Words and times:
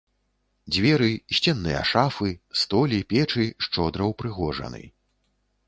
Дзверы, 0.75 1.09
сценныя 1.39 1.81
шафы, 1.91 2.29
столі, 2.61 2.99
печы 3.13 3.45
шчодра 3.67 4.03
ўпрыгожаны. 4.15 4.83